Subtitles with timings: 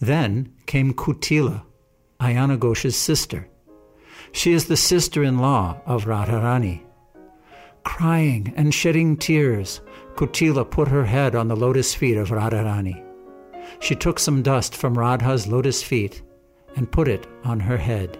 [0.00, 1.62] Then came Kutila,
[2.20, 3.48] Ayana Ghosh's sister.
[4.32, 6.82] She is the sister in law of Radharani.
[7.84, 9.82] Crying and shedding tears,
[10.14, 13.04] Kutila put her head on the lotus feet of Radharani.
[13.80, 16.22] She took some dust from Radha's lotus feet
[16.76, 18.18] and put it on her head.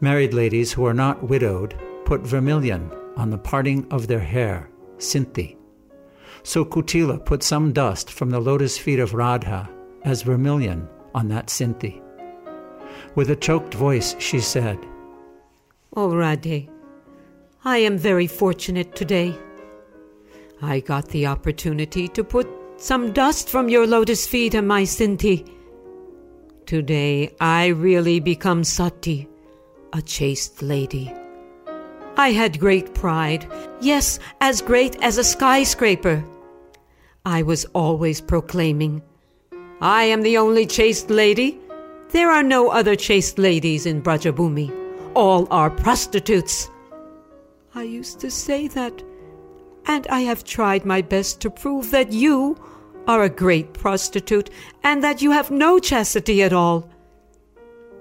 [0.00, 1.74] Married ladies who are not widowed
[2.04, 4.68] put vermilion on the parting of their hair,
[4.98, 5.56] Sinti.
[6.42, 9.70] So Kutila put some dust from the lotus feet of Radha
[10.06, 12.00] as vermilion on that Sinti.
[13.14, 14.78] With a choked voice, she said,
[15.94, 16.68] O Radhe,
[17.64, 19.34] I am very fortunate today.
[20.62, 22.48] I got the opportunity to put
[22.78, 25.50] some dust from your lotus feet on my Sinti.
[26.66, 29.28] Today I really become Sati,
[29.92, 31.12] a chaste lady.
[32.16, 33.46] I had great pride,
[33.80, 36.24] yes, as great as a skyscraper.
[37.24, 39.02] I was always proclaiming,
[39.80, 41.60] I am the only chaste lady.
[42.10, 44.72] There are no other chaste ladies in Brajabhumi.
[45.14, 46.70] All are prostitutes.
[47.74, 49.02] I used to say that,
[49.86, 52.56] and I have tried my best to prove that you
[53.06, 54.48] are a great prostitute
[54.82, 56.88] and that you have no chastity at all.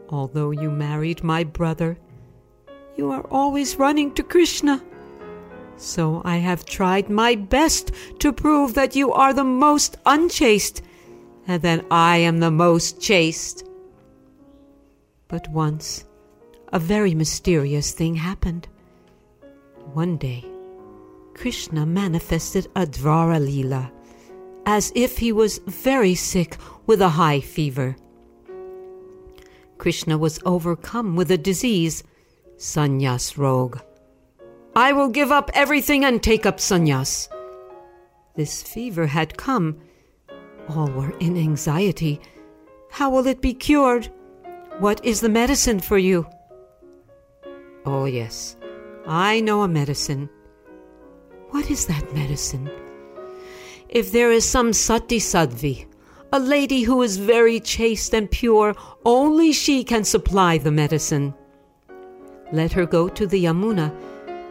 [0.07, 1.97] Although you married my brother,
[2.95, 4.81] you are always running to Krishna.
[5.75, 10.81] So I have tried my best to prove that you are the most unchaste
[11.47, 13.67] and then I am the most chaste.
[15.27, 16.05] But once,
[16.73, 18.67] a very mysterious thing happened.
[19.93, 20.45] One day,
[21.33, 23.91] Krishna manifested a Dvara Leela
[24.66, 26.57] as if he was very sick
[26.88, 27.95] with a high fever.
[29.77, 32.03] Krishna was overcome with a disease,
[32.57, 33.81] sannyas rog.
[34.75, 37.29] I will give up everything and take up sannyas.
[38.35, 39.79] This fever had come.
[40.69, 42.19] All were in anxiety.
[42.89, 44.11] How will it be cured?
[44.80, 46.27] What is the medicine for you?
[47.85, 48.57] Oh, yes,
[49.05, 50.29] I know a medicine.
[51.51, 52.69] What is that medicine?
[53.95, 55.85] if there is some Sati Sadvi,
[56.34, 58.75] a lady who is very chaste and pure,
[59.06, 61.34] only she can supply the medicine.
[62.51, 63.95] Let her go to the Yamuna,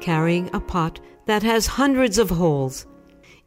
[0.00, 2.87] carrying a pot that has hundreds of holes.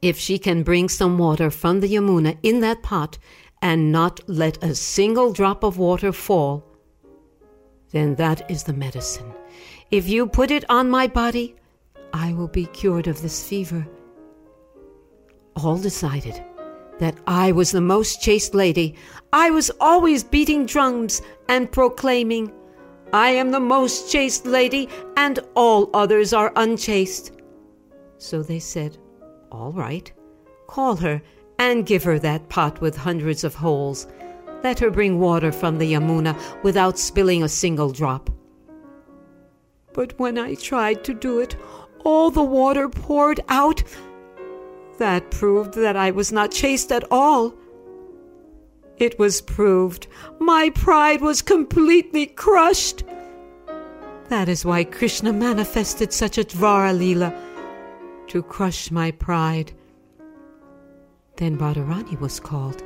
[0.02, 3.18] If she can bring some water from the Yamuna in that pot
[3.62, 6.64] and not let a single drop of water fall,
[7.92, 9.34] then that is the medicine.
[9.92, 11.56] If you put it on my body,
[12.14, 13.88] I will be cured of this fever
[15.64, 16.42] all decided
[17.00, 18.96] that I was the most chaste lady.
[19.34, 22.52] I was always beating drums and proclaiming,
[23.14, 27.34] I am the most chaste lady, and all others are unchaste.
[28.18, 28.98] So they said,
[29.52, 30.12] All right,
[30.68, 31.22] call her
[31.60, 34.08] and give her that pot with hundreds of holes.
[34.64, 38.30] Let her bring water from the Yamuna without spilling a single drop.
[39.94, 41.56] But when I tried to do it,
[42.04, 43.84] all the water poured out
[44.98, 47.54] that proved that I was not chaste at all.
[48.98, 50.08] It was proved
[50.40, 53.04] my pride was completely crushed.
[54.30, 57.34] That is why Krishna manifested such a Dvara Leela,
[58.28, 59.72] to crush my pride.
[61.38, 62.84] Then Radharani was called.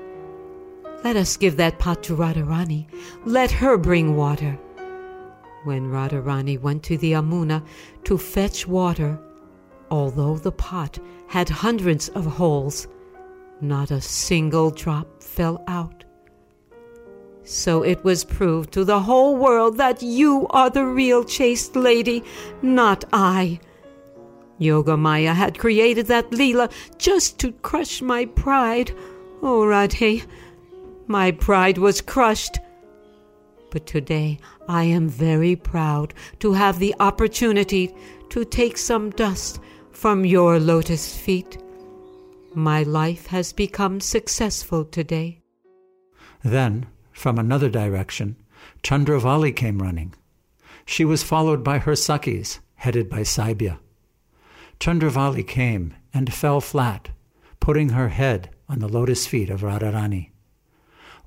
[1.03, 2.87] Let us give that pot to Radharani.
[3.25, 4.59] Let her bring water.
[5.63, 7.65] When Radharani went to the Yamuna
[8.03, 9.19] to fetch water,
[9.89, 12.87] although the pot had hundreds of holes,
[13.61, 16.03] not a single drop fell out.
[17.43, 22.23] So it was proved to the whole world that you are the real chaste lady,
[22.61, 23.59] not I.
[24.61, 28.91] Yogamaya had created that Leela just to crush my pride.
[29.41, 30.23] Oh, Radhe,
[31.07, 32.59] my pride was crushed.
[33.71, 37.93] But today I am very proud to have the opportunity
[38.29, 39.59] to take some dust
[39.91, 41.57] from your lotus feet.
[42.53, 45.41] My life has become successful today.
[46.43, 48.35] Then, from another direction,
[48.83, 50.13] Chandravali came running.
[50.85, 53.79] She was followed by her sakhis, headed by Saibya.
[54.81, 57.09] Chandravali came and fell flat,
[57.59, 60.31] putting her head on the lotus feet of Radharani.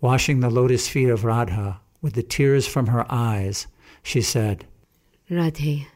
[0.01, 3.69] Washing the lotus feet of Radha with the tears from her eyes,
[4.03, 4.67] she said,
[5.31, 5.87] Radhe,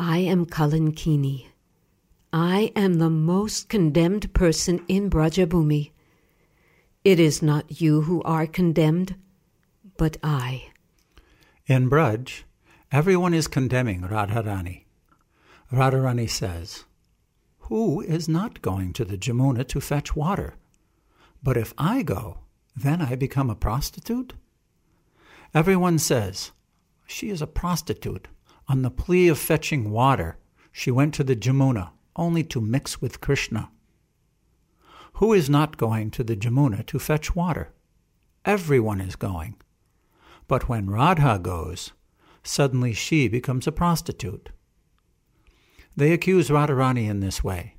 [0.00, 1.46] I am Kalankini.
[2.32, 5.92] I am the most condemned person in Brajabhumi.
[7.04, 9.14] It is not you who are condemned,
[9.96, 10.72] but I.
[11.68, 12.42] In Braj,
[12.90, 14.83] everyone is condemning Radharani.
[15.72, 16.84] Radharani says,
[17.60, 20.54] Who is not going to the Jamuna to fetch water?
[21.42, 22.40] But if I go,
[22.76, 24.34] then I become a prostitute?
[25.54, 26.52] Everyone says,
[27.06, 28.28] She is a prostitute.
[28.66, 30.38] On the plea of fetching water,
[30.72, 33.70] she went to the Jamuna only to mix with Krishna.
[35.14, 37.72] Who is not going to the Jamuna to fetch water?
[38.44, 39.56] Everyone is going.
[40.48, 41.92] But when Radha goes,
[42.42, 44.50] suddenly she becomes a prostitute.
[45.96, 47.76] They accuse Radharani in this way,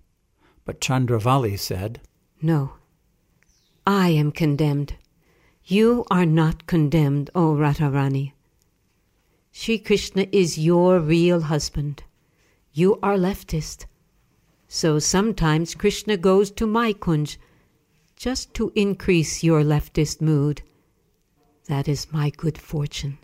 [0.63, 2.01] but Chandravali said,
[2.41, 2.73] No,
[3.85, 4.95] I am condemned.
[5.65, 8.33] You are not condemned, O Radharani.
[9.51, 12.03] Sri Krishna is your real husband.
[12.71, 13.85] You are leftist.
[14.67, 17.37] So sometimes Krishna goes to my kunj
[18.15, 20.61] just to increase your leftist mood.
[21.67, 23.17] That is my good fortune.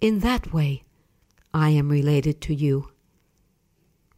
[0.00, 0.84] In that way,
[1.52, 2.90] I am related to you.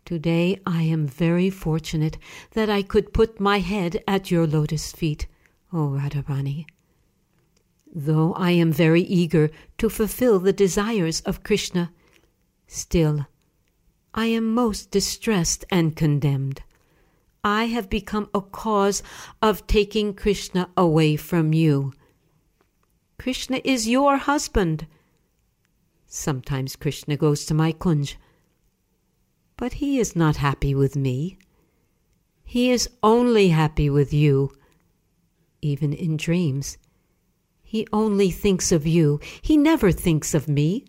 [0.04, 2.18] Today I am very fortunate
[2.52, 5.26] that I could put my head at your lotus feet,
[5.72, 6.66] O Radharani.
[7.94, 11.92] Though I am very eager to fulfill the desires of Krishna,
[12.66, 13.26] still
[14.14, 16.62] I am most distressed and condemned.
[17.44, 19.02] I have become a cause
[19.40, 21.92] of taking Krishna away from you.
[23.18, 24.86] Krishna is your husband.
[26.06, 28.16] Sometimes Krishna goes to my kunj,
[29.62, 31.38] but he is not happy with me.
[32.42, 34.50] He is only happy with you.
[35.60, 36.78] Even in dreams,
[37.62, 39.20] he only thinks of you.
[39.40, 40.86] He never thinks of me.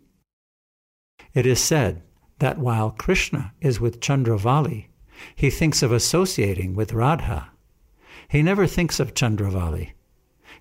[1.36, 2.02] It is said
[2.40, 4.88] that while Krishna is with Chandravali,
[5.36, 7.52] he thinks of associating with Radha.
[8.28, 9.92] He never thinks of Chandravali.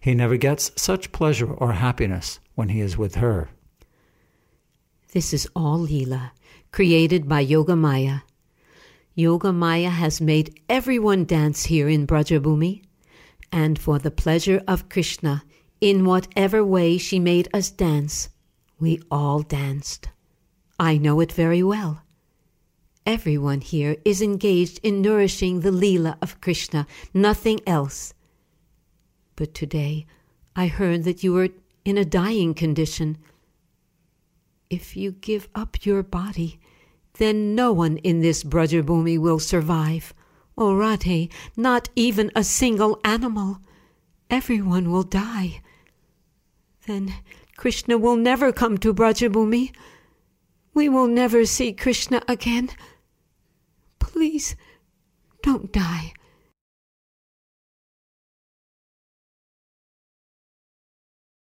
[0.00, 3.48] He never gets such pleasure or happiness when he is with her.
[5.12, 6.30] This is all Leela,
[6.70, 8.22] created by Yogamaya.
[9.14, 12.82] Yoga Maya has made everyone dance here in Brajabhumi,
[13.52, 15.44] and for the pleasure of Krishna,
[15.82, 18.30] in whatever way she made us dance,
[18.80, 20.08] we all danced.
[20.80, 22.00] I know it very well.
[23.04, 28.14] Everyone here is engaged in nourishing the Leela of Krishna, nothing else.
[29.36, 30.06] But today
[30.56, 31.50] I heard that you were
[31.84, 33.18] in a dying condition.
[34.72, 36.58] If you give up your body,
[37.18, 40.14] then no one in this Brajabhumi will survive.
[40.56, 43.58] O Radhe, not even a single animal.
[44.30, 45.60] Everyone will die.
[46.86, 47.12] Then
[47.58, 49.74] Krishna will never come to Brajabhumi.
[50.72, 52.70] We will never see Krishna again.
[53.98, 54.56] Please,
[55.42, 56.14] don't die.